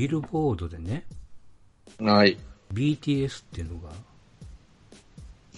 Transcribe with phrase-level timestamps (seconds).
[0.00, 1.04] ビルボードでね、
[1.98, 2.38] はい。
[2.72, 3.90] BTS っていうのが、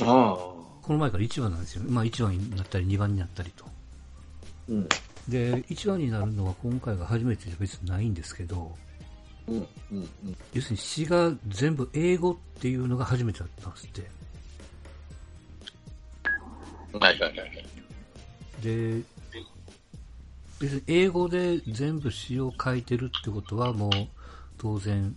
[0.00, 0.36] ああ。
[0.82, 1.84] この前から1番なんですよ。
[1.87, 3.64] まあ1番になったり2番になったりと。
[4.69, 4.88] うん。
[5.28, 8.77] で、1番になるのは今回が初めてじゃ別にないんですけど、
[9.47, 9.55] うん。
[9.59, 9.66] うん。
[9.92, 10.09] うん。
[10.52, 14.00] 要するに詩が全部英語っていうのが初めてだったんですって。
[16.98, 17.66] はいはいはいはい。
[18.61, 19.02] で、
[20.59, 23.91] 別に英語で全部詩を書いてるってことはもう
[24.62, 25.16] 当然、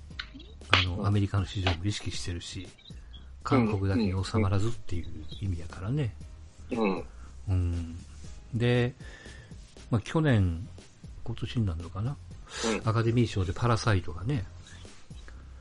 [0.69, 2.67] あの、アメリカの市場も意識してるし、
[3.43, 5.05] 韓国だけに収まらずっていう
[5.39, 6.15] 意味やからね。
[6.71, 7.03] うん。
[7.49, 7.95] うん。
[8.55, 8.95] で、
[9.91, 10.67] まあ去年、
[11.23, 12.17] 今年になるのかな、
[12.85, 14.45] アカデミー賞でパラサイトがね。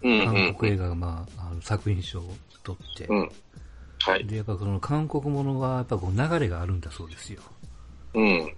[0.00, 3.30] 韓国映画がまあ、あの作品賞を取って、うん。
[4.00, 4.26] はい。
[4.26, 7.42] で、やっぱその韓国ものはやっぱこう流れがあるんだそうですよ。
[8.14, 8.54] うん。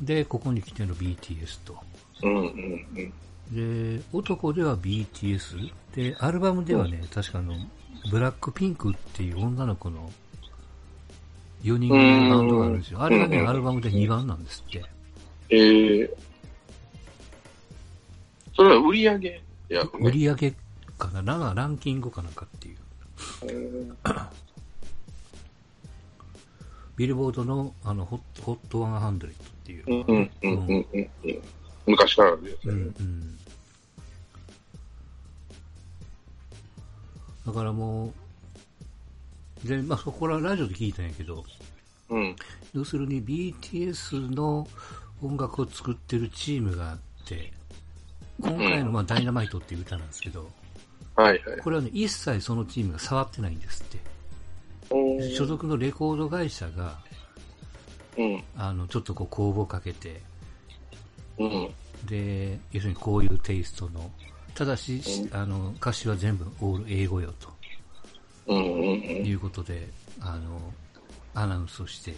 [0.00, 1.78] で、ここに来ての BTS と。
[2.22, 2.36] うん。
[2.36, 2.42] うん。
[2.42, 2.46] う
[3.00, 3.12] ん。
[3.52, 5.70] で、男では BTS。
[5.94, 7.54] で、アルバムではね、確かあの、
[8.10, 10.10] ブラックピンクっていう女の子の
[11.62, 13.02] 4人組のバンドがあるんですよ。
[13.02, 14.84] あれがね、うんアルバムで2番なんですって。
[15.50, 16.10] ええ
[18.56, 19.82] それは売り上げや。
[20.00, 20.54] 売り上げ
[20.98, 21.22] かな？
[21.22, 22.76] なんかランキングかなんかっていう。
[26.96, 29.32] ビルボードのあのホット、ホット100っ
[29.64, 29.84] ていう。
[29.86, 30.00] うん。
[30.00, 30.30] うん。
[30.42, 30.50] うん。
[30.50, 30.86] うん。
[30.92, 31.08] うん。
[31.86, 32.72] 昔からあるやつうん。
[32.72, 33.38] うん。
[37.46, 38.12] だからも
[39.64, 41.44] う、で、まあそこらラジオで聞いたんやけど、
[42.10, 42.36] うん。
[42.72, 44.66] 要するに BTS の
[45.22, 47.52] 音楽を作ってるチームがあって、
[48.40, 50.50] 今回のまあダイナマイトっていう歌なんですけど、
[51.16, 51.60] はいはい。
[51.60, 54.14] これはね、一切そのチームが触ってないんですって。
[55.34, 56.98] 所属のレコード会社が、
[58.16, 58.44] うん。
[58.56, 60.20] あの、ちょっとこう公募かけて、
[61.38, 61.74] うん。
[62.06, 64.10] で、要するにこういうテイストの、
[64.54, 65.00] ただし、
[65.32, 67.48] あの、歌詞は全部オール英語よと
[68.46, 68.58] うん。
[68.58, 69.26] うん。
[69.26, 69.88] いうことで、
[70.20, 70.72] あの、
[71.34, 72.14] アナウンスをして、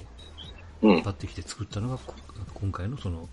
[0.82, 0.91] うん。
[0.97, 2.15] 引っ張ってきて作ったのが、こ
[2.55, 3.28] 今回のその、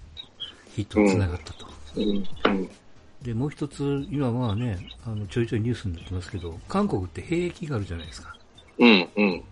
[0.75, 1.67] ヒットにつながったと。
[1.95, 2.03] うん。
[2.03, 2.69] うん。
[3.21, 8.35] で、もう一つ、今まあね、あの、ちょいちょいニュースになってますけど、韓国って兵役があるじゃないですか。
[8.79, 9.09] うん。
[9.15, 9.43] うん。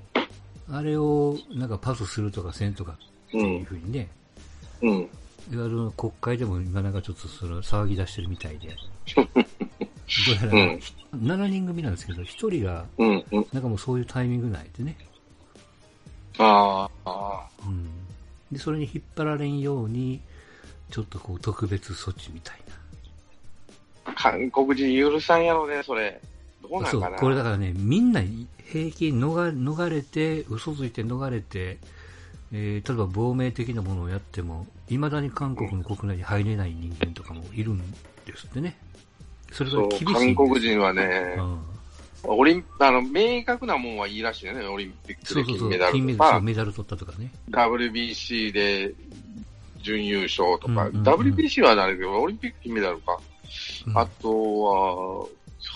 [0.69, 4.09] あれを、なんかパスするとかせんとかっていうふうにね、
[4.81, 5.09] うん。
[5.51, 8.75] いわゆる国会でも今なんかちょっとその騒ぎ出してるみたいで、
[9.15, 10.79] どうやら、うん
[11.11, 12.85] 7人組なんですけど、1人が。
[13.53, 14.95] なんかもうそういうタイミングないでね、
[16.37, 17.09] ああ。
[17.09, 17.67] ああ。
[17.67, 17.89] うん。
[18.51, 20.21] で、それに引っ張られんように、
[20.89, 22.57] ちょっとこう特別措置みたい
[24.15, 26.19] 韓国人許さんやろね、それ。
[26.61, 26.89] どうな。
[26.89, 31.77] そうなんかな。、これだからね、みんな平気逃逃れて、嘘ついて逃れて、
[32.53, 37.79] えー例えば亡命的なものをやっても、未だに韓国の国内に入れない人間とかもいるん
[38.25, 38.77] ですってね。
[39.51, 40.05] それが厳しい。
[40.05, 41.59] 韓国人はね、うん
[42.23, 47.31] オリンあの、明確なもんはいいらしいよね、オリンピックそうそうそう、で金メダル金メとか、ダルそうメダル取ったとかね。
[47.49, 48.93] WBC で
[49.81, 53.17] 準優勝とか、うんうんうん WBC はないけど、オリンピック金メダルか。
[53.87, 55.27] うんあとは、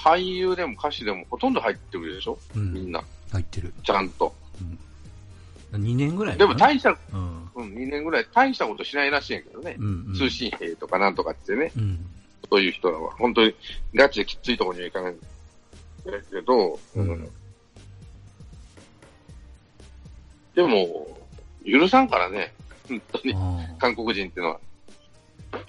[0.03, 3.73] 俳優でも歌手でもほとんど入ってくるでしょ、うんみんな、入ってる。
[3.83, 4.33] ちゃんと。
[5.71, 7.49] 2年ぐらいでも大した、うん。
[7.55, 9.75] うん、2年ぐらい大したことしないらしいんやけどね。
[9.79, 10.15] うん、うん。
[10.15, 12.05] 通信兵とかなんとかってね、うん。
[12.49, 13.55] そういう人らは、本当に
[13.93, 17.29] ガチできついところにはいかないんだけど、うんうん
[20.55, 21.05] でも、
[21.65, 22.53] 許さんからね、
[22.87, 23.35] 本当に、
[23.77, 24.59] 韓国人っていうのは、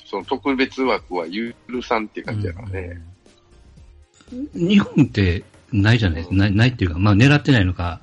[0.04, 2.80] その特別枠は許さんっていう感じだからね。
[2.80, 3.16] うん
[4.54, 6.34] 日本ってないじゃないですか。
[6.34, 8.00] ないないっていうか、まあ狙ってないのか、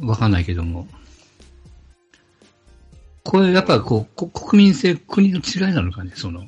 [0.00, 0.86] わかんないけども。
[3.24, 6.44] これやっぱこう、こ国民性、国の違いなのかね、その。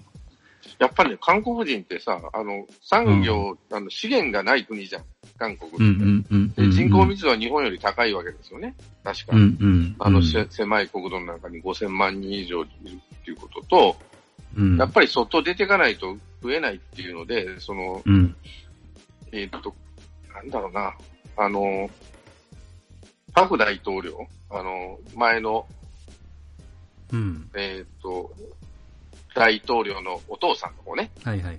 [0.78, 5.02] やっぱりね、韓国人ってさ、あの、産業、あの資源がない国じゃん、
[5.38, 5.78] 韓国って。
[5.78, 6.70] うんうんうんうん。
[6.70, 8.74] で人口密度は日本より高いわけですよね。
[9.04, 9.36] 確か。
[9.36, 9.96] うんうん。
[9.98, 12.68] あの、狭い国土の中に5000万人以上いる
[13.14, 13.96] っていうことと、
[14.56, 18.34] うんやっぱり外出ていかないと増えないっていうので、その、うん。
[19.32, 19.74] えーっと、
[20.34, 20.94] なんだろうな、
[21.36, 21.90] あの、
[23.34, 25.66] パク大統領、あの、前の、
[27.12, 27.50] うん。
[27.54, 28.32] えーっと、
[29.34, 31.58] 大統領のお父さんの方ね、はいはいはい。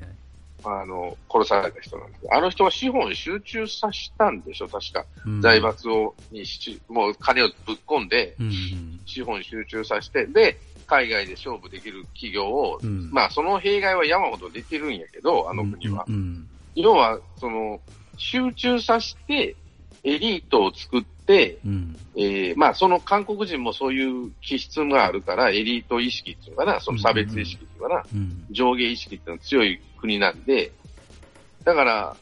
[0.63, 5.05] あの、殺された人なんですあの人は資本を集中させたんでしょ、確か。
[5.25, 8.99] うん財閥を、にし、もう金をぶっ込んで、うんうん。
[9.05, 13.09] 資本集中させて、で、海外で勝負できる企業を、うん。
[13.11, 16.05] まあ、その弊害は山ほど出てるんやけど、あの国は。
[16.07, 16.47] うん。
[16.75, 17.79] 要は、その、
[18.17, 19.55] 集中させて、
[20.03, 21.97] エリートを作って、うん。
[22.15, 28.45] えーまあその韓国人もそういう気質があるから、エリート意識っていうのかな、その差別意識っていうのかな、うん。
[28.51, 30.71] 上下意識っていうのが強い国なんで、
[31.63, 32.15] だから、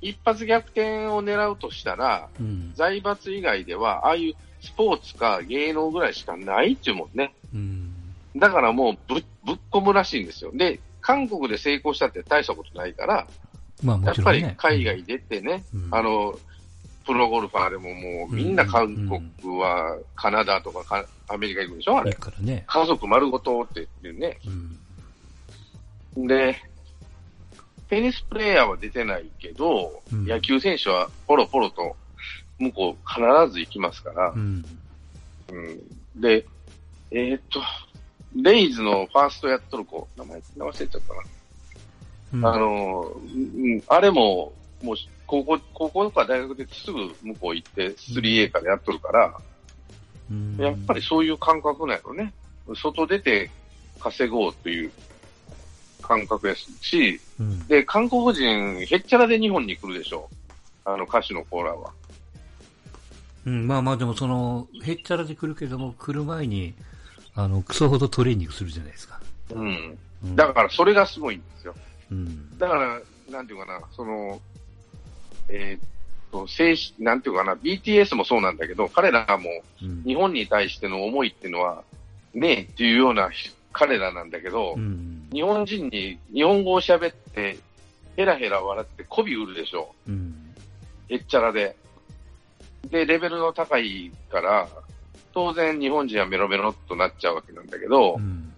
[0.00, 2.72] 一発逆転を狙うとしたら、うん。
[2.74, 7.34] 財閥以外では、ああいうスポーツか芸能ぐらいしかないっていうもんね。
[7.54, 7.92] うん。
[8.36, 10.50] だからもうぶぶっ込むらしいんですよ。
[10.54, 13.26] で、韓国で成功したって大したことないから、
[13.82, 14.42] まあもやっぱり。
[14.56, 16.38] 海外出てね、うんあの、
[17.06, 18.94] プロゴルファーでももうみんな韓
[19.42, 21.98] 国はカナダとかかアメリカ行くでしょ？
[21.98, 22.12] あれ。
[22.12, 22.64] からね。
[22.66, 24.38] 家族丸ごとって言ってね。
[26.16, 26.26] うん。
[26.26, 26.56] で、
[27.88, 31.96] テニスプレーヤーは出てないけど、うん野球選手はポロポロと
[32.58, 34.64] 向こう必ず行きますからう、ん。
[35.52, 36.46] うんで、
[37.10, 37.60] えーっと、
[38.36, 41.20] レイズのファーストやっとる子、名前忘れちゃったな。
[42.32, 44.52] うんあの、うん、あれも、
[44.84, 44.96] もう、
[45.26, 49.34] 高校、高校とか大学ですぐ向こう行って、3A からやっとるから、
[50.30, 52.32] うんやっぱりそういう感覚なんやろね。
[52.74, 53.50] 外出て
[54.00, 54.90] 稼ごうという
[56.00, 57.66] 感覚やし、うん。
[57.66, 60.28] で、韓国人、へっちゃらで日本に来るでしょ。
[60.84, 61.92] あの歌手のコーラは。
[63.46, 66.74] うん、まあまあでもその、へっちゃらで来るけども、来る前に、
[67.34, 69.20] あの、クソほどトレーニングするじゃないですか。
[69.50, 69.98] うん。
[70.24, 71.74] うん、だからそれがすごいんですよ。
[72.10, 72.58] うん。
[72.58, 74.40] だから、なんていうかな、その、
[75.48, 75.88] えーっ
[76.32, 79.50] と、精神、なんていうかな、BTS もそうなんだけど、彼らも
[79.82, 80.02] うん。
[80.04, 81.82] 日本に対しての思いっていうのは、
[82.34, 83.30] ねえっていうような
[83.72, 85.28] 彼らなんだけど、うん。
[85.32, 87.58] 日本人に日本語を喋って、
[88.16, 89.94] ヘラヘラ笑って媚び売るでしょ。
[90.08, 90.54] うん。
[91.08, 91.76] へっちゃらで。
[92.90, 94.68] で、レベルの高いから、
[95.32, 98.52] 当然日本人はメロメロっとなっちゃうわけなんだけどう、ん。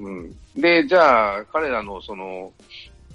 [0.00, 0.36] うん。
[0.56, 2.52] で、じゃあ、彼らのその、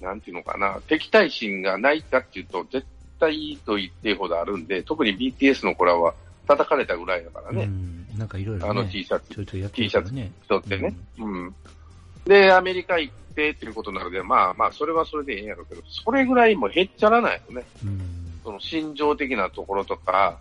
[0.02, 2.86] なんていうのかな、敵対心がないかっていうと、絶
[3.20, 6.14] 対いいと言っていいほどあるんで、特に BTS の子らは
[6.48, 8.08] 叩かれたぐらいだからうね、ん。
[8.18, 8.72] なんかいろいろね。
[8.72, 10.32] あの T シャツちょいちょいやってね。
[10.44, 10.96] 人ってね。
[11.20, 11.56] うん。
[12.26, 17.66] で、アメリカ行ってっていうことなので、まあまあ、それはそれでいいんやろうけど、それぐらいもうへっちゃらないよね。
[17.84, 18.00] うん。
[18.44, 20.38] その心情的なところとか、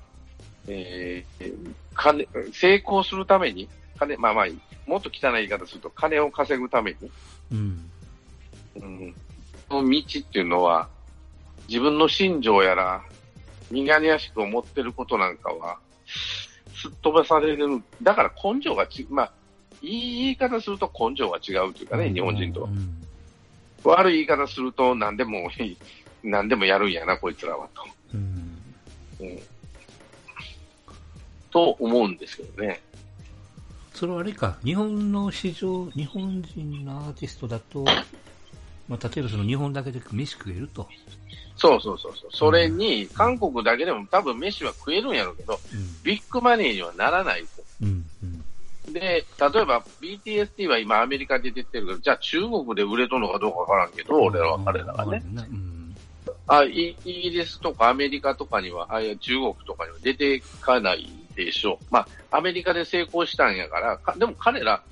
[0.68, 3.68] えー、金、成功するために、
[3.98, 4.46] 金、まあまあ、
[4.86, 7.10] もっと汚い言い方すると、金を稼ぐために、
[7.52, 7.90] うん。
[8.76, 9.14] うん、
[9.68, 10.88] その道っていうのは、
[11.68, 13.02] 自分の心情やら、
[13.70, 17.82] 苦々しく思ってることなんかは、すっ飛ばされる。
[18.02, 19.32] だから根性がち、まあ、
[19.80, 22.66] いい言い方すると根性が違うというかね、日本人とう。
[22.68, 23.02] ん。
[23.84, 25.50] 悪い言い方すると何でも、
[26.22, 27.84] 何でもやるんやな、こいつらは、と。
[28.14, 28.62] うん。
[29.20, 29.42] うん
[31.52, 32.80] と思うんですけどね。
[33.94, 37.84] それはあれか、日本の市場、日本人のアーティストだと、
[38.88, 40.88] まあ、例えばその日本だけで飯食えると。
[41.56, 42.30] そうそうそうそう。
[42.32, 46.02] それに、韓国だけでも多分飯は食えるんやろうけど、うん。
[46.02, 47.48] ビッグマネーにはならないと。
[47.80, 48.04] うん。
[48.22, 48.26] う
[48.90, 48.92] ん。
[48.92, 49.24] で、例え
[49.64, 55.22] ば BTST は今アメリカで出てるけど、じゃあ中国で売れとんのかどうかわからんけど、俺らは彼らはね。
[55.36, 55.96] うん。
[56.48, 61.84] あイ、イギリスとかアメリカとかには、あいや中国とかには出ていかないでしょう。
[61.90, 64.82] まあ、アメリカで成功したんやから、かでも彼ら、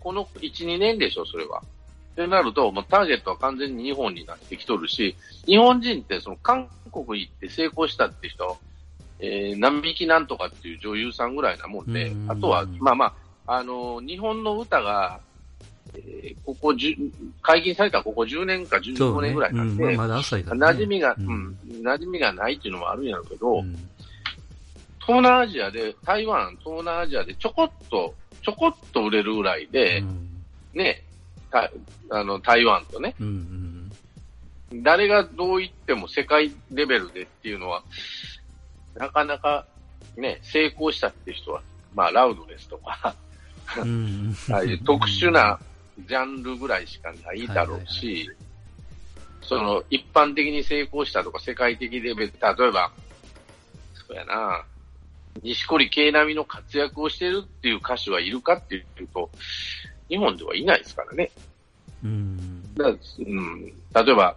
[0.00, 1.62] この1、2年でしょ、それは。
[2.14, 5.16] ってなると、もうターゲットは完全に日本になってきとるし、
[5.46, 8.56] 日本人ってその韓国行って成功したって人、
[9.18, 13.14] えー、並木なんとかっていう女優さんぐらいなもんでう、んあとは、まあま
[13.46, 15.20] あ、あの日本の歌が、
[15.94, 17.10] えーここ10、
[17.42, 19.28] 解禁されたここ10年か15そうね。
[19.28, 20.80] 年ぐらいなんで、うん、まあまだ浅いから、ね。
[20.80, 23.72] 馴染みが、ううんん、馴染みがないっていうのもあるんやろうけど、うん。
[25.00, 30.28] 東南アジアで、台湾、東南アジアでちょこっと、ちょこっと売れるぐらいで、うん。
[30.74, 31.02] ね、
[31.54, 31.70] た
[32.10, 33.92] あの、台湾とね、うん。
[34.82, 37.84] 誰がどう言っても世界レベルでっていうのは、
[38.96, 39.66] なかなか
[40.16, 41.62] ね、成功したっていう人は、
[41.94, 43.14] まあ、ラウドですとか、
[43.78, 44.34] うん。
[44.50, 45.60] ああいう 特殊な
[46.06, 48.28] ジャンルぐらいしかないだろうし、
[49.42, 52.92] その、一般的に成功したとか世界的レベル、例えば、
[53.94, 54.64] そうやな、
[55.42, 59.30] 西堀慶並みの活躍をしてるっていう歌手はいるかっていうと、
[60.14, 61.30] 日本ではいないですからね。
[62.04, 62.74] うん。
[62.74, 64.36] だからうん、例えば、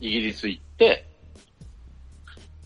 [0.00, 1.06] イギリス行って、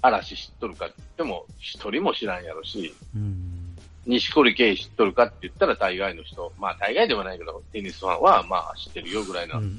[0.00, 3.76] 嵐知っとるかって言っても、一人も知らんやろし、うん。
[4.06, 9.50] 西堀圭知っとるかって言ったら大概の人、まあ大概ではないけど、テニスファンはまあ知ってるよぐらいうん。
[9.50, 9.54] う。
[9.54, 9.72] なん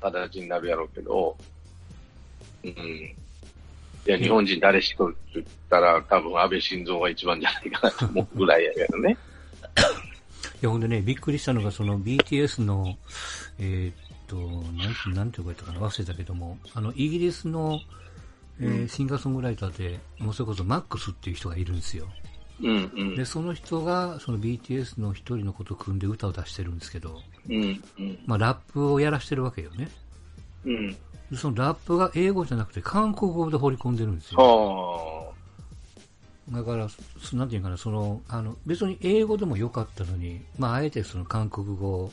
[0.00, 1.36] 形になるやろうけど、
[2.64, 2.70] うん。
[2.70, 3.14] い
[4.06, 9.16] や、日本人誰知っとるって言ったら、多分安倍晋三が一番じゃないかなと思うぐらいやけどね。
[10.62, 12.96] いや、ほんでね、びっくりしたのが、その BTS の、
[13.58, 17.80] えーっと、なんて、なんて呼ばれたかな、忘れたけども、あの、イギリスの、
[18.58, 22.06] えーシンガーソングライターで、もうそれこそマックスっていう人がいるんですよ。
[22.62, 29.90] うんうんで、その人が、その BTS の一人のことを組んで歌を出してるんですけど、うんうんまあ、ラップをやらしてるわけよね。
[30.64, 30.96] うん。
[31.30, 35.25] でそのラップが英語じゃなくて韓国語で放り込んでるんですよ。
[36.50, 36.88] はだから、
[37.20, 42.12] そなんていうかな、その、あの、別に英語でもよかったのに、まあ、あえてその韓国語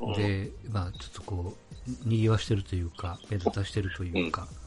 [0.00, 0.16] あ。
[0.16, 1.54] で、まあ、ちょっとこ
[1.86, 4.62] う、賑わしてるというか、目立たしてるというか、うんうん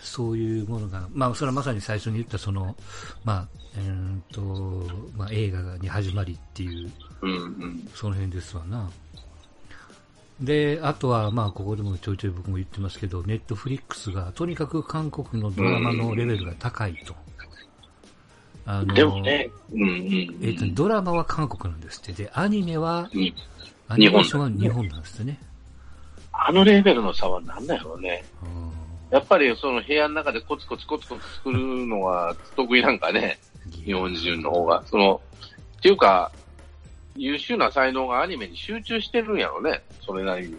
[0.00, 2.76] そういうものが、まあ、それはまさに最初に言った、その、
[3.24, 4.40] まあ、えーっと、
[5.16, 6.92] まあ、映画に始まりっていう、
[7.22, 8.90] うんうんその辺ですわな。
[10.40, 17.14] で、あとは、まあ、ここでもちょいちょい僕も言ってますけど、ネットフリックスが、とにかく韓国のドラマのレベルが高いと。
[18.64, 22.12] あのでもね、うんうんえっと、ドラマは韓国なんですって。
[22.12, 23.34] で、アニメは、うん
[23.88, 25.38] アニメーションは日本なんですってね。
[26.32, 28.24] あのレベルの差は何だろうね。
[28.42, 28.72] うん
[29.12, 33.38] やっぱりその部屋の中でコツコツコツコツ作るのは得意なんかね、
[33.84, 34.82] 日本人の方が。
[34.86, 35.20] その、
[35.78, 36.32] っていうか、
[37.14, 40.56] 優秀な才能がアニメに集中してるんやろね、それなりに。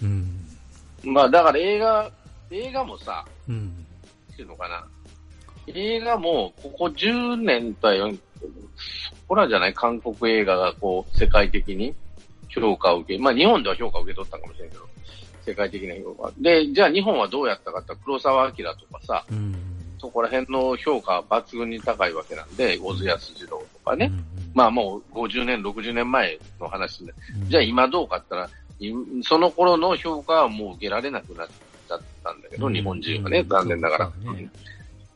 [0.00, 0.46] うん。
[1.02, 2.08] まあだから映画、
[2.52, 3.84] 映画もさ、うん。
[4.32, 4.86] っていうのかな。
[5.68, 8.48] 映画も、ここ10年とは言わんけど、
[9.28, 9.74] ほらじゃない？
[9.74, 11.94] 韓国映画がこう、世界的に
[12.48, 14.82] 評価を受け、まあ日本では評価を受け取ったかもしれんけど、
[15.44, 16.32] 世界的な評価。
[16.38, 19.54] で、じゃあ日本はどうやったかって黒沢明とかさ、うん。
[19.98, 24.10] そこら辺の評価は抜群に高いわけなんで、小津安二郎とかね。
[24.12, 24.24] うん。
[24.54, 27.12] まあもう50年、60年前の話で。
[27.40, 34.12] うんじゃあ今どうかって言ったら、いその頃の評価はもう受けられなくなっちゃったんだけど、うん日本人はね、残念ながら。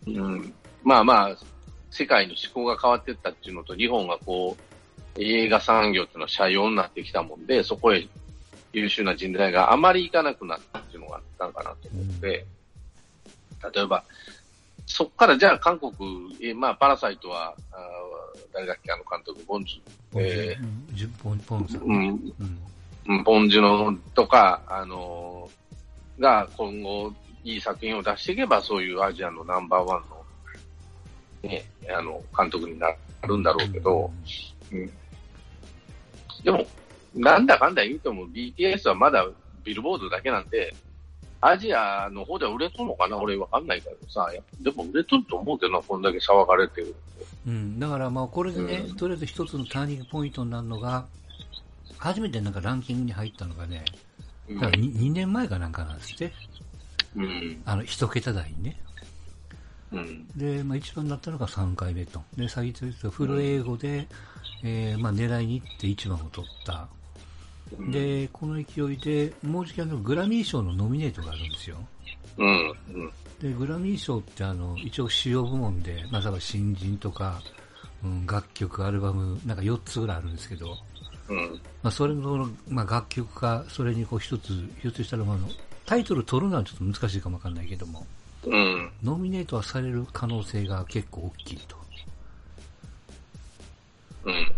[0.06, 1.36] うん、まあまあ、
[1.90, 4.62] 世界の思考が変わっていったっていうのと、日本がこう、
[5.22, 8.06] 映画産業っていうのは社用になってきたもんで、そこへ
[8.72, 12.46] 優秀な人材があまり行かなくなったっていうのがあったんかなと思って、
[13.74, 14.04] 例えば、
[14.86, 15.92] そっからじゃあ韓国、
[16.40, 19.82] えーまあ、パラサイトは、あー誰だっけ、あの監督、ボンジ
[20.16, 21.80] えうんジュポンポンさん。
[21.80, 22.08] ュ、うね。
[22.08, 22.58] ん、うん。
[23.08, 25.60] うんボンジュノとか、あのー
[26.20, 27.12] が今後
[27.44, 32.88] いい作品を出していけば、そういうアジアのナンバーワンの、ね、あの、監督にな
[33.22, 34.10] るんだろうけど、
[34.72, 34.90] うん。
[36.44, 36.66] でも、
[37.14, 39.26] なんだかんだ言うても BTS はまだ
[39.64, 40.74] ビルボードだけなんで、
[41.40, 44.30] アジアの方では売れとんのかな俺わかんないけどさ、
[44.60, 46.94] でも売れとると思うけどな、こんだけ騒がれてる。
[47.46, 47.78] うん。
[47.80, 51.06] だからまあ、これでね、うんとりあえず一つのターニングポイントになるのが、
[51.96, 53.84] 初めてなんかランキングに入ったのがね、
[54.48, 54.74] うだからん。
[54.82, 56.32] 2, 2年前かなんかなんですって。
[57.16, 57.62] うん。
[57.64, 58.80] あの、一桁台にね。
[59.92, 60.28] うん。
[60.36, 62.22] で、まあ、一番になったのが3回目と。
[62.36, 64.08] で、先ほど言ったフル英語で、
[64.62, 66.88] えーまあ、狙いに行って一番を取った。
[67.78, 71.76] うん、で、この勢いで、もうじきあの、グラミー賞のノミネートがあるんですよ。
[72.36, 72.68] うん。
[72.68, 73.12] うん。
[73.40, 77.40] で、グラミー賞ってあの、一応主要部門で、まあ、例えば新人とか、
[78.04, 80.76] うん、楽曲、アルバム、なんか4つぐらいあるんですけど、
[81.28, 81.60] うん。
[81.82, 84.48] まあ、それの、まあ、楽曲か、それにこう一つ、
[84.80, 85.36] ひょっとしたら、まあ、
[85.90, 88.06] タイトル取るのはちょっと難しいかもわかんないけども、
[88.44, 88.92] うん。
[89.02, 91.76] ノミネートはされる可能性が結構大きいと。
[94.22, 94.52] うん。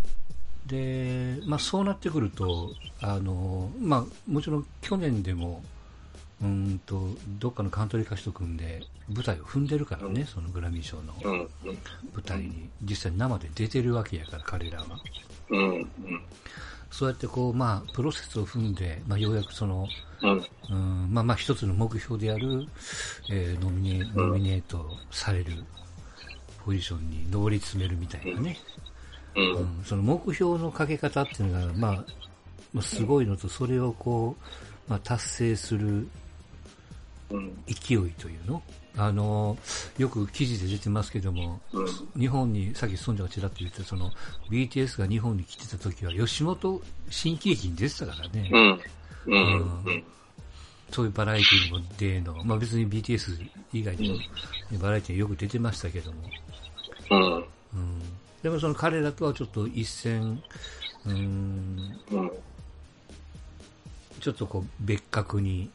[0.67, 2.69] で、まあ、そうなってくると、
[3.01, 5.63] あの、まあ、もちろん去年でも、
[6.39, 7.09] うんと、
[7.39, 11.31] どっかのカントリー歌手と組んで、舞台を踏んでるからね、そのグラミー賞のうん。
[11.31, 11.49] うん。
[12.13, 14.85] 舞台に、実際生で出てるわけやから、彼らは。
[15.49, 15.71] うん。
[15.71, 15.87] うん。
[16.93, 19.87] そうやってこう、まあ、プロセスを踏んで、まあ、ようやくその、
[20.21, 20.45] うん。
[20.69, 22.67] うん、まあまあ一つの目標である、
[23.31, 25.63] えーノミネノミネートされる
[26.63, 28.59] ポジションに上り詰めるみたいなね、
[29.35, 29.41] う。
[29.41, 32.05] うんん、その目標のかけ方っていうのが、まあ、
[32.73, 34.37] まあ、すごいのと、それをこ
[34.87, 36.07] う、まあ、達成する
[37.31, 37.63] うん。
[37.65, 38.61] 勢いというの
[38.95, 39.57] あの、
[39.97, 41.87] よく記事で出てますけども、うん。
[42.19, 44.11] 日本に、さっき孫女がちらっと言った、その、
[44.51, 48.49] BTS が日本に来てた時は、吉本新喜劇に出てたからね。
[48.51, 48.81] うん。
[49.25, 49.83] うん。
[49.83, 50.03] うん。
[50.91, 54.09] そういうバラエティにも出の、まあ別に BTS 以外に
[54.71, 56.29] も、バラエティによく出てましたけども、
[57.09, 57.35] うん。
[57.37, 57.45] うん。
[58.43, 60.43] でもその彼らとはちょっと一線、
[61.07, 62.31] うん、うん。
[64.19, 65.69] ちょっとこう別格に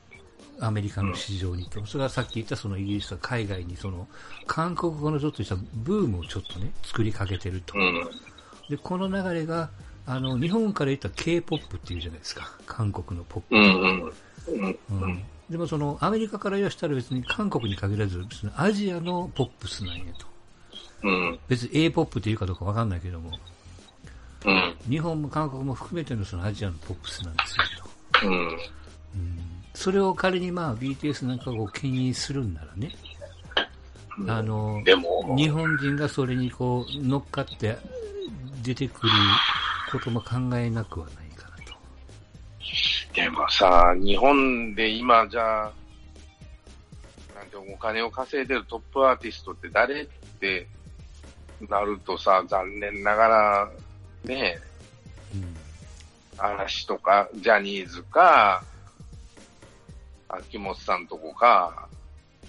[0.61, 4.09] アメリカの市場にと、それはさっき言ったそのイギリスは海外にその
[4.47, 7.75] 韓国語のちょっとしたブームをちょっとね、作りかけてると。
[7.79, 8.11] うん。
[8.69, 9.71] で、この流れが、
[10.07, 12.57] あの、日本から言った K-POP っていうじゃないですか。
[12.67, 13.57] 韓国のポップ。
[14.95, 20.27] うんでもそのアメリカから言わしたら別に韓国に限らず、別にアジアのポップスなんやと。
[21.05, 21.39] うん。
[21.49, 23.31] 別に A-POP っていうかどうかわかんないけども、
[24.45, 24.77] うん。
[24.91, 27.65] 日本も韓国も含めてのそのアジアのポップスなんですよ
[28.21, 28.27] と。
[28.27, 28.35] うん。
[28.35, 28.39] う
[29.19, 32.91] んそれを仮にまあ BTS なんかを牽引するんならね、
[34.27, 37.79] あの、でも、日本人がそれにこう乗っかって
[38.61, 39.13] 出てくる
[39.93, 41.75] ことも考えなくはないかなと。
[43.15, 45.73] でもさ、日本で今じゃあ、
[47.37, 50.07] なんてお金を稼いでるトップアーティストって誰っ
[50.41, 50.67] て
[51.69, 53.71] なるとさ、残念ながら、
[54.25, 54.59] ね
[55.33, 55.57] うん。
[56.37, 58.65] 嵐とか、ジャニーズか、
[60.29, 61.89] 秋元さんとこか、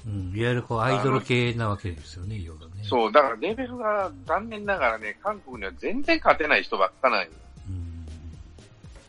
[0.05, 0.33] うん。
[0.35, 2.83] いわゆるこうアイドル系なわけですよね、要はね。
[2.83, 7.27] そう、だからレベルが残念ながらね、韓国には全然勝てない人ばっかなんよ
[7.69, 8.05] うん。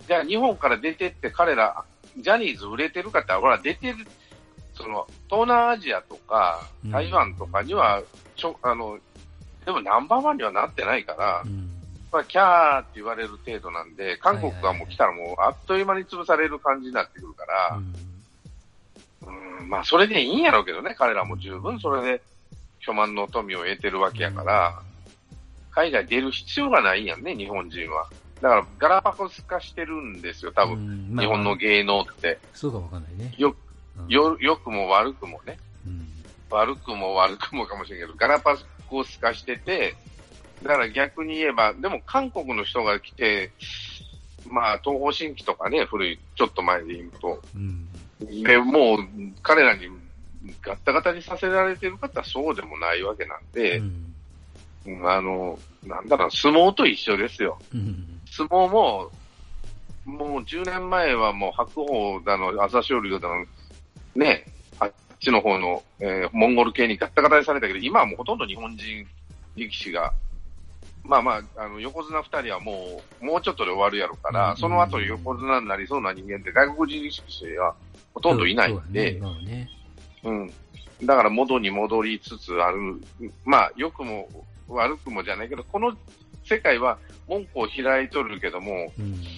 [0.07, 1.85] じゃあ日本から出てって彼ら、
[2.19, 4.07] ジャニーズ売れてるかって、ほら出てる、
[4.75, 8.03] その、東南アジアとかうん台湾とかには、
[8.37, 8.99] ちょ、あの、
[9.65, 11.71] でもナンバーワンにはなってないからう、ん。
[12.13, 18.10] まあ、キャーって言われる程度なんで、韓国がもう来たらもうあっという間に潰される感じになってくるから、うん
[19.61, 22.23] うん、まあそれでいいんやろうけどね、彼らも十分それで
[22.81, 24.83] 巨万の富を得てるわけやから、
[25.71, 28.09] 海外出る必要がないんやんね、日本人は。
[28.41, 30.75] だからガラパゴス化してるんですよ、多分。
[30.75, 32.39] うんまあ日本の芸能って。
[32.55, 33.35] そうかわかんないね。
[33.37, 33.55] よ、
[33.99, 35.59] うん、よ、良くも悪くもね。
[35.87, 36.09] うん。
[36.51, 38.57] 悪くも悪くもかもしれんけど、ガラパ
[38.89, 39.95] ゴス化してて、
[40.63, 43.53] だから逆に言えば、でも韓国の人が来て、
[44.51, 47.89] まあ、東方神起とかね、古い、ちょっと前で言うと、うん。
[48.21, 48.99] で、もう、
[49.43, 49.89] 彼らに
[50.63, 53.85] ガッタガタにさせられてる方はそうでもないわけなんでう、ん。
[54.87, 57.59] うんあの、なんだろう、相撲と一緒ですよ。
[57.75, 58.21] うん。
[58.27, 59.11] 相撲も、
[60.05, 63.45] もう10年前はもう白鵬だの、朝青龍だの、
[64.15, 64.45] ね、
[64.79, 69.07] あっちの方の、えーモンゴル系にガッタガタにされたけど、今はもうほとんど日本人
[69.57, 70.13] 力士が、
[71.05, 77.75] まあまあ、あの、横綱二人はもう、もうちょっとで終わるやろから、うんその後横綱になりそうな人間って外国人力士は
[78.15, 79.69] ほとんどいないんで、そうだね
[80.25, 80.53] うん。
[81.05, 82.79] だから元に戻りつつある。
[83.45, 84.29] まあ、良くも
[84.69, 85.97] 悪くもじゃないけど、この
[86.45, 89.29] 世界は門戸を開いとるけども、今はね。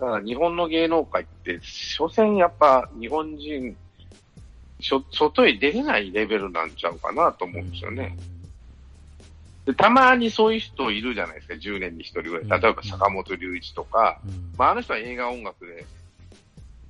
[0.00, 3.76] だから日本の芸能界って、所詮やっぱ日本人、
[5.12, 7.52] 外へ出れないレベルなんちゃうかなとうん。
[7.52, 8.16] 思うんですよね。
[8.16, 8.29] で
[9.74, 12.60] たまにそういう人いるじゃないですか、10年に1人ぐらい。
[12.60, 14.52] 例えば坂本龍一とか、うん。
[14.56, 15.84] まああの人は映画音楽で、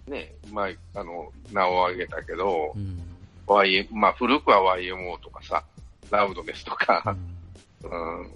[0.07, 3.01] ね、まあ、あの、名を挙げたけどう、ん。
[3.47, 5.64] Y、まあ古くは YMO とかさ、
[6.11, 7.37] ラウドネスとうか、ん。
[7.85, 8.31] うん、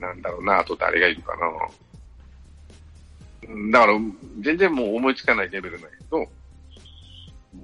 [0.00, 1.46] なんだろうな、あと誰がいるかな。
[3.48, 3.70] うん。
[3.70, 3.98] だから、
[4.40, 6.22] 全然もう思いつかないレベルだけど、う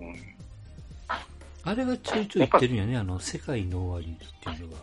[0.04, 0.14] ん、
[1.64, 4.76] あれがちょいちょい言ってるんやね、あの、世界の終わりっていうの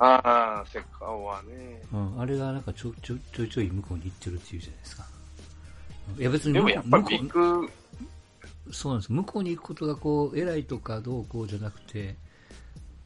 [0.00, 1.98] ああ、セカオはね、が。
[1.98, 2.20] うん。
[2.20, 5.06] あれがなんかちょちょちょいちょい向こうに行ってるっていうじゃないですか。
[6.18, 7.66] いや別にでも向こうやっぱりビ向こッグ、
[8.68, 9.12] うそうなんです。
[9.12, 12.14] 向こうに行くことがこう、偉いとかどうこうじゃなくて、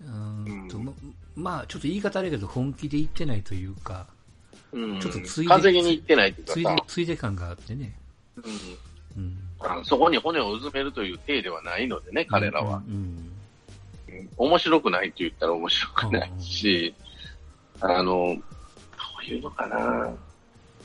[0.02, 0.92] うーんとうんま
[1.34, 4.06] まあ、ちょっと言い方あれやけど、本気で行ってないというか、
[4.72, 7.94] うん、ちょっとついで風に行ってないっていうかついでさ、、ついで感があってね。
[8.36, 8.44] うん
[9.16, 9.84] うん。
[9.84, 12.82] そこに骨をうずめるという体ではないのでね、彼らは。
[12.86, 12.94] うん。
[12.94, 13.32] うん
[14.36, 16.94] 面白くないって言ったら面白くないし、
[17.80, 18.42] あの、ど
[19.22, 20.14] ういうのかな。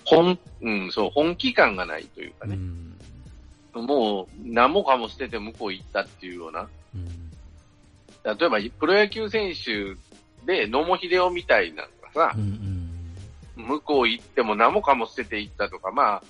[0.06, 2.52] 本、うん、そう、本気感がないというかうん。
[2.52, 3.82] うね。
[3.82, 3.86] ん。
[3.86, 6.68] もう、何もかも捨てて向こう行ったっていうような。
[6.96, 7.08] うん。
[8.38, 9.96] 例えば、プロ野球選手
[10.46, 13.14] で野茂英雄みたいなのがさう、ん。
[13.56, 16.24] 向こう行っても何もかも捨てて行ったとか、まあ、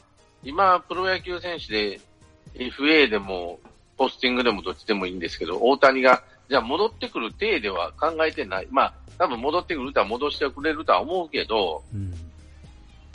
[0.43, 1.99] 今、プロ野球選手で
[2.55, 3.59] FA でも、
[3.97, 8.67] ポスティングでもどっちでもいいんですけど、大谷が、じゃあ戻ってくる体では考えてない。
[8.71, 12.13] まあ、多分戻ってくるとは戻してくれるとは思うけど、うん。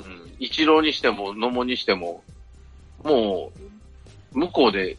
[0.05, 2.23] うん、一郎にしても野茂にしても、
[3.05, 3.53] も
[4.35, 4.97] う、向こうで、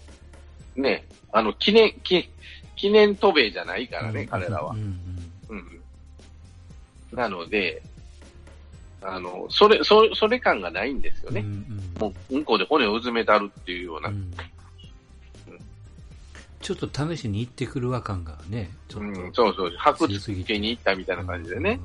[0.76, 2.30] ね、あの、記念、記
[2.76, 4.78] 記念渡米じゃないからね、彼らはう。
[4.78, 5.00] ん。
[5.50, 5.82] うん。
[7.14, 7.82] なので、
[9.06, 11.36] あの、それ、そそれ感がないんですようん。
[11.36, 11.42] ね。
[11.42, 11.94] うん。
[12.00, 14.10] もう、向こうで骨をうずめたるっていうような。
[14.10, 14.32] うん
[16.62, 19.36] ちょっと試しに行ってくるわ感がね、ちょっうん、と。
[19.36, 19.72] そうそう。
[19.78, 21.78] 白つけに行ったみたいな感じでね。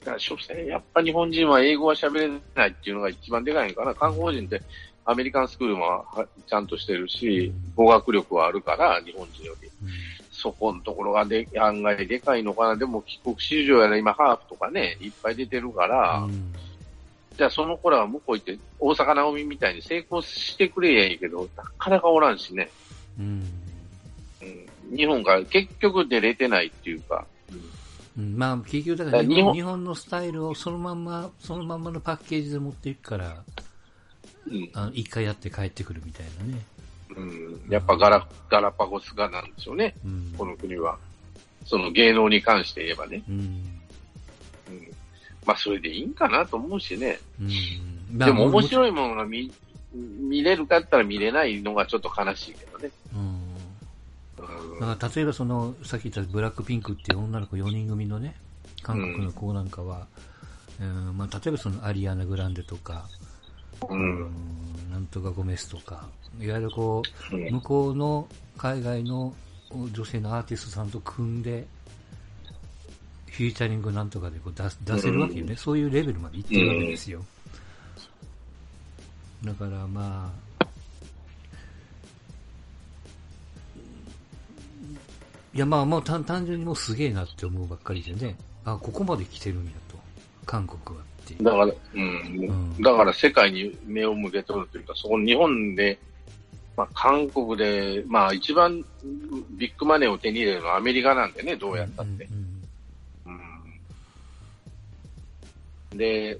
[0.00, 3.94] だから、所詮、やっぱ日本人は英語は喋れないっていうのが一番でかいのかな。
[3.94, 4.62] 韓国人って
[5.04, 9.68] アメリカンスクールもはちゃんとしてるし、語学力はあるから、日本人より。
[9.82, 9.88] うん。
[10.36, 12.76] そこのところがで案外でかいのかな。
[12.76, 16.52] でも帰国子女やら今ハーフとかね、いっぱい出てるから、うん
[17.36, 22.70] じゃあその子らは向こう行って大阪直美みたいに成功してくれやいいけど、なかなかおらんしね。
[23.18, 23.46] うん。
[24.90, 27.26] うん、日本が結局出れてないっていうか、
[28.18, 33.42] うんまあ、結局だから日本日本のスタイルをそのまんま、そのまんまのパッケージで持っていくから、
[34.46, 36.62] うん、あの一回やって帰ってくるみたいなね。
[37.14, 37.60] うん。
[37.68, 39.94] やっぱガラ、ガラパゴスがなんでしょうね。
[40.04, 40.34] うん。
[40.36, 40.98] この国は。
[41.64, 43.22] その芸能に関して言えばね。
[43.28, 43.36] うん。
[43.38, 44.88] うん。
[45.44, 47.18] まあ、それでいいんかなと思うしね。
[47.40, 47.44] う
[48.14, 48.18] ん。
[48.18, 48.68] でも面い。
[48.68, 49.52] 白いものが見、
[49.92, 52.90] 見れるかったら見れないのがちょっと悲しいけどね。
[53.14, 53.46] うん。
[54.38, 54.80] うん。
[54.80, 58.36] だから例えばその、さっき言ったブラックピンクっていう女の子4人組のね、
[58.82, 60.06] 韓国の子なんかは、
[60.80, 63.08] うんまあ、例えばそのアリアナ・グランデとか、
[63.82, 63.94] う。
[63.94, 64.24] うん。
[64.24, 66.08] んなんとかゴメスとか、
[66.40, 69.34] いわゆるこう、うん向こうの海外の
[69.92, 71.66] 女性のアーティストさんと組んで、
[73.26, 77.22] フィーチャリングなんとかでこう出す出せるわけよね、そういうレベルまでいってるわけですよ。
[79.44, 80.66] だからまあ、
[85.52, 89.98] いやまあもう単単純にもうすげえなって思うばっかりでね、あ、ここまで来てるんやと、
[90.46, 91.02] 韓国は。
[91.02, 91.44] っていう。
[91.44, 92.74] だから、うん。
[92.78, 95.98] んだから世界に目を向けとるというか、そこ日本で、
[96.76, 98.84] まあ韓国で、まあ一番
[99.50, 102.24] ビッグマネーを手に入れるのはアメリカなんでね、どうやったって。
[102.24, 102.46] うんうん
[105.96, 106.38] で、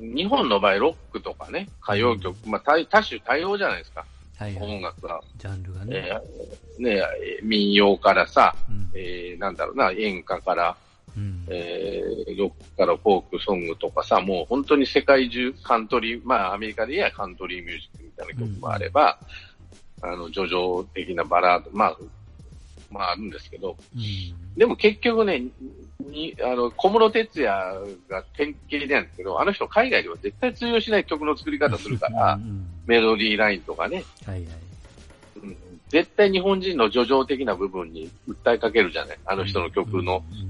[0.00, 4.04] 日本の場合、ロックとかね、歌謡曲、まあ多多種多様じゃないですか、
[4.36, 4.74] はいはい。
[4.76, 5.20] 音楽が。
[5.36, 6.10] ジャンルがね。
[6.78, 7.02] えーね、
[7.42, 10.76] 民謡からさ、うんえーなんだろうな、演歌から、
[11.20, 11.46] うん。
[11.50, 19.18] えーロックからフォークソングとかさ、もう本当に世界中カントリー、まあアメリカで言えばカントリーミュージックみたいな曲もあれば、
[20.02, 21.96] あの、叙情的なバラード、まあ、
[22.90, 24.02] まああるんですけど、うん。
[24.56, 25.44] でも結局ね、
[26.00, 27.48] に、あの、小室哲也
[28.08, 34.46] が典型なんですけど、あの人海外では絶対通用しない曲の作り方するから、うんうんメロディーラインとかね、はいはい。
[35.44, 35.56] うん。
[35.90, 39.18] 絶対日本人の叙情的な部分に訴えかけるじゃない。
[39.26, 40.49] あの人の曲のうん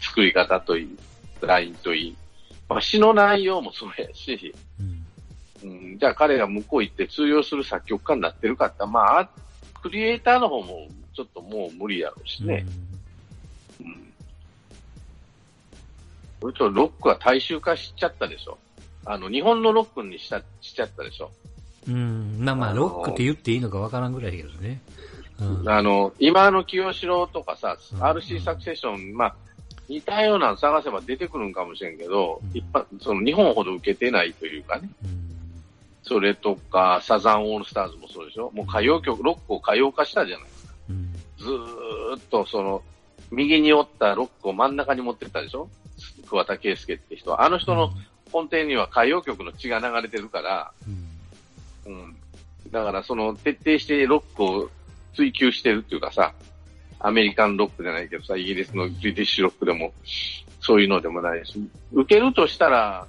[0.00, 0.98] 作り方といい、
[1.40, 2.16] ラインといい。
[2.68, 5.06] まあ、詩の内容もそうやし、うん
[5.62, 9.30] うん、じゃあ彼が向こう行って通用する作曲家になってるかって、まあ、あ
[9.82, 12.64] クリエイターの方もちょっともう無理やろうしね。
[13.80, 14.12] うん。
[16.40, 18.58] それとロックは大衆化しちゃったでしょ。
[19.04, 21.30] あの、日本のロックにしたしちゃったでしょ。
[21.88, 21.94] うん。
[21.94, 22.44] うん。
[22.44, 24.80] まあまあ、ロックって言っていいのかわからんぐらいだけどね。
[25.40, 25.68] うん。
[25.68, 29.34] あの、今の清志郎とかさ、うん RC サクセッション、まあ、
[29.88, 34.88] 似たようなの探せば出てくるんかもしれんけど、うん一般、その日本ほど受けてないというかね。
[35.04, 35.28] うん
[36.08, 40.74] それとか、サザンオールスターズもそうでしょもう歌謡曲、ロックを歌謡化したじゃないですか。
[40.88, 41.12] うん。
[41.38, 42.82] ずーっとその、
[43.30, 45.68] 右に折ったロックを真ん中に持ってったでしょ
[46.26, 47.44] 桑田佳祐って人は。
[47.44, 47.90] あの人の
[48.32, 50.72] 根底には歌謡曲の血が流れてるから、
[51.86, 51.92] うん。
[51.92, 52.16] うん。
[52.70, 54.70] だからその徹底してロックを
[55.18, 56.32] 追求してるっていうかさ、
[57.00, 59.92] アメリカンロックじゃないけどさ、イギリスのブリティッシュロックでも、
[60.60, 61.60] そういうのでもないし、
[61.92, 63.04] 受けるとしたら、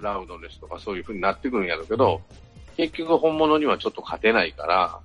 [0.00, 2.20] ラウドネスとかそういう風になってくるんやろうけど、
[2.76, 4.98] 結局本物にはちょっと勝てないから、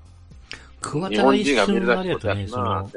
[0.80, 2.92] 桑田は一日本人が目瞬あれややったね、その。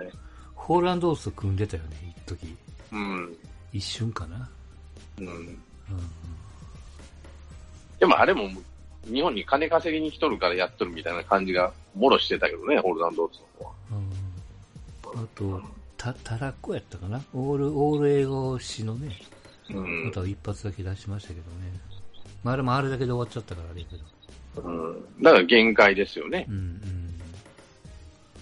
[0.54, 2.56] ホーランドースと組んでたよね、一時。
[2.92, 3.36] うん。
[3.72, 4.48] 一瞬かな。
[5.18, 5.26] うん。
[5.26, 5.58] うん。
[7.98, 8.50] でもあれも、
[9.12, 13.72] 日本に金稼ぎに来とるからやっとるみたいな感じが、もろしてたけどね、ホールダンドーツの方は。
[15.14, 15.24] うん。
[15.24, 15.62] あと、
[15.96, 17.22] た、たらこやったかな？
[17.34, 19.16] オール、オール英語詩のね、
[19.70, 20.12] うんま。
[20.12, 21.46] た一発だけ出しましたけどね。
[22.42, 23.96] まあ、あれもあれだけで終わっちゃったからあれやけ
[24.60, 24.62] ど。
[24.62, 25.22] うん。
[25.22, 26.46] だから限界ですよね。
[26.48, 27.10] うんうん。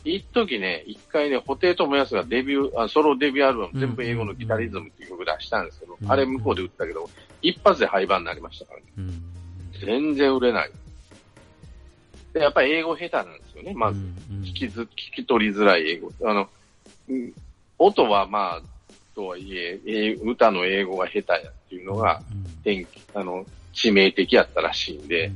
[0.04, 7.10] 一時ね、一回ね、布袋寅泰がデビュー、あソロデビューアルバム、全部英語のギタリズムっていう曲出したんですけど、うんあれ向こうで売ったけど、
[7.42, 8.86] 一発で廃盤になりましたからね。
[8.98, 9.22] うん。
[9.84, 10.70] 全然売れない。
[12.32, 13.74] で、やっぱり英語下手なんですよね。
[13.74, 14.00] まず、
[14.44, 14.86] 聞きず、聞
[15.16, 16.12] き取りづらい英語。
[16.24, 16.48] あの、
[17.08, 17.32] うん
[17.78, 18.62] 音はまあ、
[19.14, 22.20] とはいえ、英歌の英語が下手やっていうのが、
[22.64, 25.30] 典型あの、致命的やったらしいんで、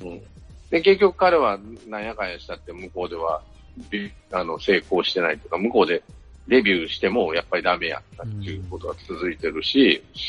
[0.00, 0.22] うん。
[0.70, 1.58] で、結局彼は
[1.88, 3.42] なんやかんやしたって向こうでは、
[3.90, 6.02] びあの、成功してないとか、向こうで
[6.48, 10.20] デビューしてもやっぱりダメやったっていうことが続いてるし、うん、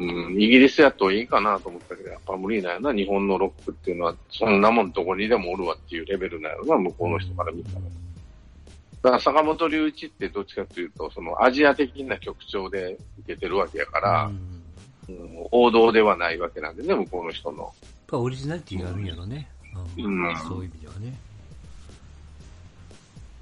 [0.00, 7.80] イギリスやといいかなと思ったけど、やっぱ無理だよな、日本のロックっていうのは、そんなもんどこにでもおるわっていうレベルなのな、向こうの人から見たら。
[7.80, 14.60] だから坂本龍一ってどっちかというと、そのアジア的な曲調で受けてるわけやから、うんうん
[15.50, 17.64] 王道ではないわけなんでね、向こうの人の。
[17.64, 17.72] やっ
[18.06, 19.50] ぱオリジナリティがあるんやろね。
[19.98, 21.18] うんうんそういう意味ではね。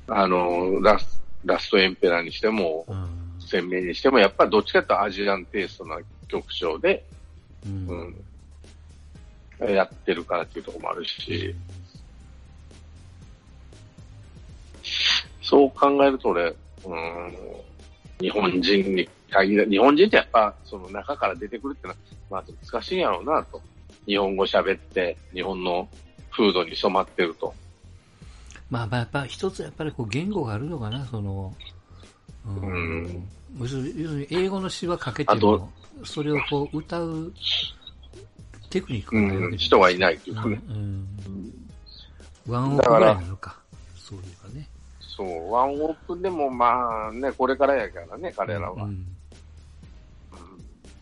[0.08, 7.04] あの、ラスラストエンペラーにしても、うん鮮明にしても、やっぱりどっちかというとアジアンテイストな曲調で、
[7.66, 8.14] うん
[9.60, 11.54] うん、やってるからっていうところもあるし、
[15.42, 17.36] そう考えると俺、うん、
[18.20, 21.98] 日本人に限ら、日本人ってやっぱその中から出てくるってのは、
[22.30, 23.60] まあ難しいんやろうなと。
[24.06, 25.88] 日本語喋って、日本の
[26.30, 27.54] 風土に染まってると。
[28.70, 31.54] まあまあやっぱ一つやっぱりこう言語があるのかな、その、
[32.46, 32.62] うん。
[32.62, 35.72] うん要するに要するに英語の詩は書けても、
[36.04, 37.32] それをこう歌う
[38.70, 40.60] テクニックうがないわけん、人がいないっていうかね。
[40.68, 40.74] うん。
[40.74, 41.08] うん
[42.48, 43.58] ワンオクぐらいなのか。
[43.94, 44.66] そういえばね。
[45.00, 48.84] そう、ワンオープンでもまあね、これからやからね、彼らは。
[48.84, 49.06] うんうん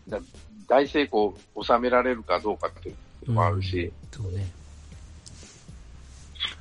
[0.09, 0.19] だ
[0.67, 4.45] 大成功を収められるかどうかっていうのもあるし、そうね。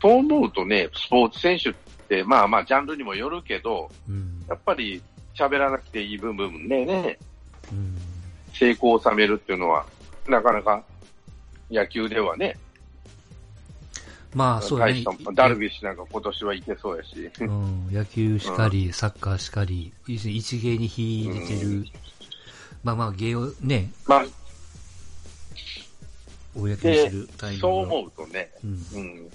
[0.01, 1.75] そう思うとね、スポーツ選手っ
[2.09, 4.45] て、まあまあ、ジャンルにもよるけど、うん。
[4.49, 5.03] やっぱり
[5.35, 7.19] 喋らなくていい部分でね、
[7.73, 7.99] うん。
[8.59, 9.87] 成功を収めるっていうのは、
[10.29, 10.83] なかなか
[11.71, 12.57] 野球ではね、
[14.35, 15.03] まあそうだね。
[15.35, 21.85] ダルビッシュなんか今年はいけそうやし、うん、野球しかり、サッカーしかり、一芸に秀でてる、う
[22.85, 24.25] まあまあ芸をね、まあ、
[26.55, 27.83] 公にするタイミングそうう。
[27.85, 28.71] 思うとね、うん。
[28.71, 29.31] うん、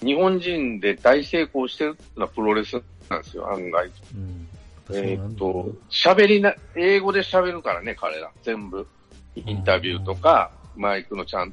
[0.00, 3.90] 日本人で大成功してるのはプロレスなんですよ、案外。
[4.14, 4.48] うん。
[4.90, 8.30] えーっと、喋りな、英語で喋るからね、彼ら。
[8.42, 8.86] 全部。
[9.34, 11.52] インタビューとか、マイクのちゃん、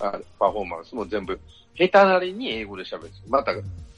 [0.00, 1.40] あパフォーマンスも全部、
[1.76, 3.10] 下手なりに英語で喋る。
[3.28, 3.52] また、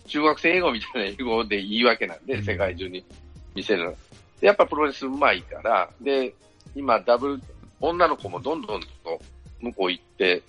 [0.06, 3.04] 中学生英語みたいな英語でいいわけなんで、うん世界中に
[3.54, 3.90] 見せるの。
[4.40, 6.34] でやっぱプロレスうまいから、で、
[6.74, 7.42] 今ダブル、
[7.80, 9.20] 女の子もどんどんと
[9.60, 10.42] 向こう行って、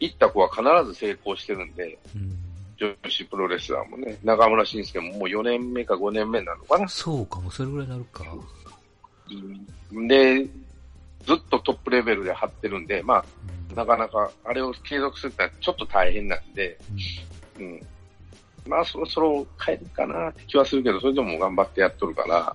[0.00, 2.47] 行った子は必ず成功してるんで、うん。
[2.78, 6.88] 女子プロレスラーもね、中村慎介ももう4年目か5年目なのかな。
[6.88, 8.24] そうかも、それぐらいになるか。
[10.08, 10.46] で、
[11.26, 16.78] ずっとトップレベルで張ってるんで、まあ、うんなかなかあれを継続するってのはちょっと大変なんで、
[17.58, 17.80] うん。
[18.66, 22.54] まあ、そろそろ変えるかなって気はするけど、それでも頑張ってやっとるから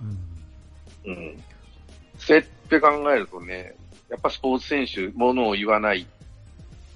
[1.04, 1.12] う、ん。
[1.12, 1.44] うん。
[2.18, 3.74] そうやって考えるとね、
[4.10, 6.06] やっぱスポーツ選手、ものを言わない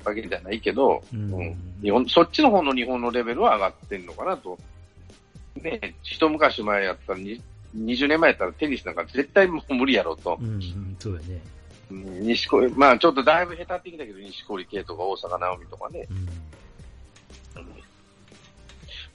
[0.09, 4.59] わけじゃないけど、うんうん日本、そっちの方の日本のレベルは上がってんのかなと。
[5.63, 7.41] ね、一昔前やったらに、
[7.77, 10.39] 20年前やったらテニスなんか絶対もう無理やろうと。
[10.41, 11.41] うん、うん、そうだね。
[11.91, 16.07] うん西堀、まあちょっとだいぶ下手ってきたけど、西堀圭とか大阪直美とかね。
[16.11, 16.29] うん。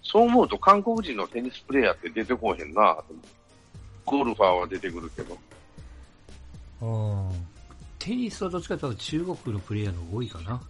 [0.01, 2.97] そう思うと韓国人のテニスプレーヤーって出てこへんな
[4.05, 5.37] ゴルファーは出てくるけど。
[6.81, 7.53] ああ。
[7.97, 10.61] テニスはどっちかというと中国のプレイヤーの方が多いかな。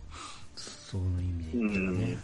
[0.94, 2.18] その意味で言ったらね。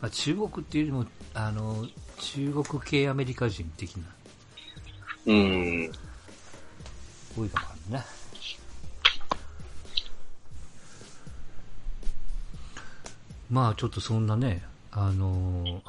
[0.00, 1.84] まあ、中国っていうよりも、あの、
[2.20, 4.04] 中国系アメリカ人的な、
[5.26, 5.92] うん。
[7.36, 8.04] 多いかもあるな。
[13.50, 15.82] まあちょっとそんなね、あの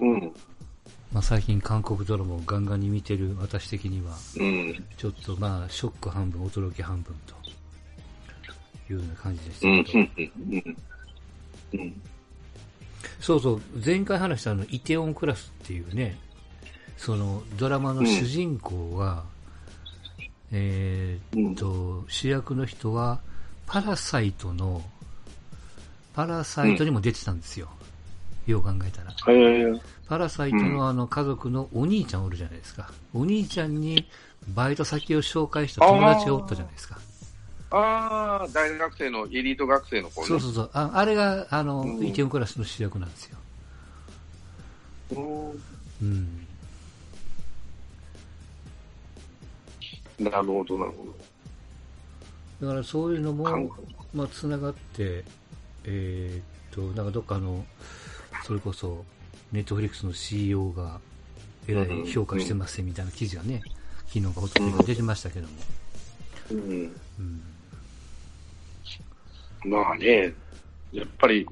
[0.00, 0.32] うん。
[1.12, 4.84] まあ、最近韓国ドラマをガンガンに見てる私的には、うん。
[4.96, 7.41] ちょっとまあショック半分、驚き半分と
[8.92, 9.84] いうような感じでしたうん。
[9.84, 9.98] けど、
[11.72, 11.80] うん。
[11.80, 12.02] うん。
[13.20, 16.18] そうそう、前回話したあの、イテオンクラスっていうね、
[16.96, 19.24] そのドラマの主人公は、
[20.52, 23.20] えーっと、主役の人は、
[23.66, 24.82] パラサイトの、
[26.14, 27.68] パラサイトにも出てたんですよ。
[28.46, 29.14] よう考えたら。
[30.08, 32.90] パラサイトのあの家族のお兄ちゃんおるじゃないですか。
[33.14, 34.04] お兄ちゃんに
[34.48, 36.98] バイト先を紹介した友達がおったじゃないですか。
[37.74, 40.26] ああ、大学生の、エリート学生の子ね。
[40.26, 40.70] そうそうそう。
[40.74, 43.38] ああれが、あの、うんイテオンクラスの主役なんですよ。
[45.12, 45.50] うん
[46.02, 46.46] うん。
[50.18, 51.06] なるほど、なるほ
[52.60, 53.70] だからそういうのも、国。
[54.14, 55.24] まあ、つながって、
[55.84, 57.64] えーっと、なんかどっかの、
[58.44, 59.04] それこそ、
[59.50, 61.00] ネットフリックスの CEO が、
[61.66, 63.62] えらい評価してますねみたいな記事がね、
[64.08, 65.54] 昨日かほとんど出てましたけども。
[66.50, 66.96] うん。
[67.18, 67.42] うん。
[69.64, 70.32] まあね、
[70.92, 71.46] やっぱり、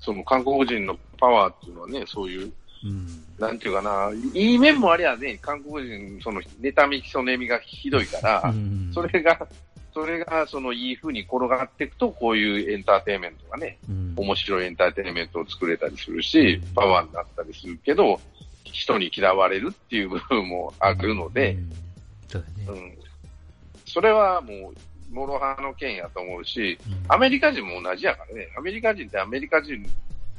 [0.00, 2.52] その韓国人のパワーっていうのはね、そういう、
[2.84, 3.06] うん。
[3.38, 9.46] なんていうかな、いい面もありゃね、韓国人、その、妬み、そねみがひどいから、うんそれが、
[9.94, 18.20] それが、その、いい風に転がっていくと、こういうエンターテインメントがね、うん面白いエンターテインメントを作れたりするしうん、パワーになったりするけど、
[18.64, 21.72] 人に嫌われるっていう部分もあるのでう、ん
[22.28, 22.80] そうだね。
[22.80, 22.98] うん。
[23.86, 24.74] それはもう、
[25.12, 28.48] 諸刃の剣やと思うし、うんアメリカ人も同じやからね。
[28.56, 29.84] アメリカ人ってアメリカ人、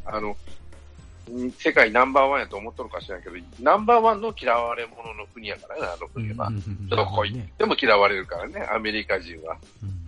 [0.05, 0.36] あの、
[1.31, 6.49] ん世界ナンバーワンやと思っとるか知らんけど、ナンバーワンの嫌われ者の国やからね、あの国は。
[6.89, 9.57] どこ行っても嫌われるからね、アメリカ人は。
[9.83, 10.03] うん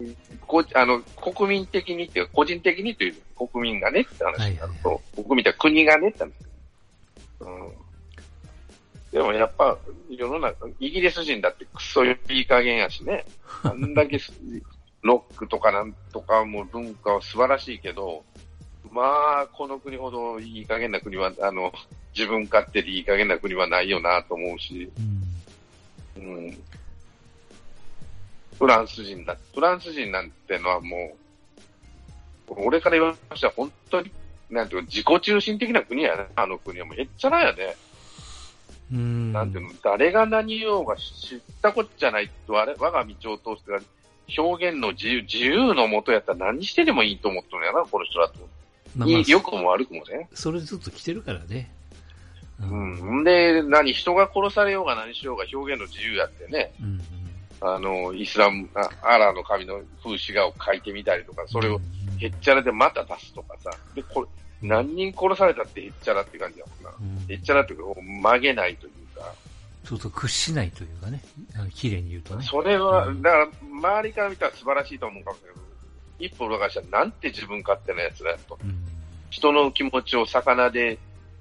[0.00, 0.16] うん。
[0.46, 6.26] こあの、国民的にっていうか、個人的にという、国民がねって話になると、国民って国がねって話。
[6.26, 6.51] うん。
[9.12, 9.76] でもやっぱ、
[10.08, 13.26] 世の中、イギリス人だってクソいい加減やしね。
[13.62, 14.32] あんだけす
[15.02, 18.24] ロックとかなんとかも文化は素晴らしいけど、
[18.90, 19.02] ま
[19.40, 21.72] あ、この国ほどいい加減な国は、あの、
[22.14, 24.90] 自分勝手でいい加減な国はないよなと思うし、
[26.16, 26.24] うん。
[26.24, 26.58] うん。
[28.58, 29.36] フランス人だ。
[29.54, 31.16] フランス人なんてのはも
[32.48, 34.10] う、俺から言わましたら本当に、
[34.50, 36.28] なんていうか、自己中心的な国やね。
[36.34, 37.76] あの国はもうへっちゃらやね。
[38.92, 39.32] うん。
[39.32, 48.38] なんていうの、誰が何言おうが知ったこっちゃないと、我我が道を通して表現の自由、自由のもとやったら何してでもいいと思ってるんやな、この人だと。
[48.96, 50.28] まあまあ良くも悪くもね。
[50.34, 51.70] それずっと来てるからね。
[52.60, 53.20] ううん。
[53.22, 56.72] んで、何、人が殺されようが何しようが表現の自由やってね。
[56.80, 57.00] うん。
[57.60, 61.80] あの、イスラム、あアラーの神の風刺画を描いてみたりとか、それを
[62.22, 63.70] へっちゃらでまた出すとかさ。
[63.94, 64.28] で、これ、
[64.62, 66.90] 何人殺されたってへっちゃらって感じだもんな。
[67.24, 69.32] うんへっちゃらっていうか、曲げないというか。
[69.84, 71.20] そうそう、屈しないというかね。
[71.74, 72.44] 綺麗に言うとね。
[72.44, 75.66] それは、うんだから、周りから見たら素晴らしいと思うかもしれないけど、
[76.26, 78.58] 一歩裏返したら、なんて自分勝手なやつだよと。
[78.62, 78.84] うん。
[79.30, 80.98] 人の気持ちを魚で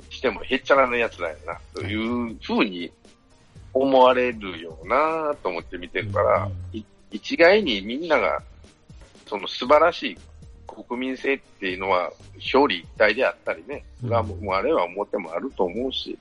[0.10, 2.91] してもへっちゃらなやつだよな、というふうに
[3.74, 6.50] 思われるよなと思って見てるから、
[7.12, 8.41] 一概にみんなが、
[9.28, 10.17] その素晴らしい
[10.71, 12.12] 国民性っていうのは
[12.53, 16.17] 表裏一体であったりね、うんがもうあれは表もあると思うし、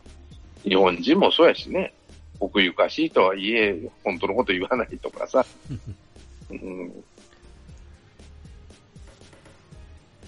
[0.62, 1.94] 日本人もそうやしね、
[2.38, 5.44] 奥ゆかしいとはいえ、本当のこと言わないとかさ、
[6.50, 7.04] うん、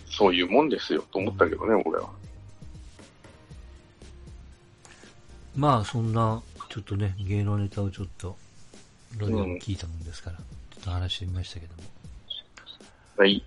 [0.07, 2.11] そういうもんですよと思ったけどね、俺は。
[5.57, 8.37] まあ、そんな、ちょっとね、芸能ネタをちょっと、
[9.17, 10.43] いろいろ聞いたもんですから、ちょ
[10.81, 11.83] っと話してみましたけども。
[13.17, 13.45] はい。